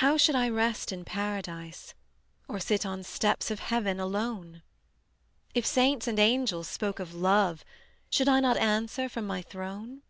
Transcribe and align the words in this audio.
How 0.00 0.16
should 0.16 0.34
I 0.34 0.48
rest 0.48 0.92
in 0.92 1.04
Paradise, 1.04 1.92
Or 2.48 2.58
sit 2.58 2.86
on 2.86 3.02
steps 3.02 3.50
of 3.50 3.58
Heaven 3.60 4.00
alone? 4.00 4.62
If 5.52 5.66
Saints 5.66 6.08
and 6.08 6.18
Angels 6.18 6.66
spoke 6.68 6.98
of 6.98 7.12
love 7.12 7.62
Should 8.08 8.30
I 8.30 8.40
not 8.40 8.56
answer 8.56 9.10
from 9.10 9.26
my 9.26 9.42
throne? 9.42 10.00